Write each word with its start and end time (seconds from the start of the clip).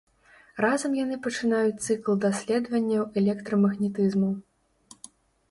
Разам 0.63 0.95
яны 0.99 1.17
пачынаюць 1.27 1.81
цыкл 1.85 2.17
даследаванняў 2.23 3.03
электрамагнетызму. 3.23 4.33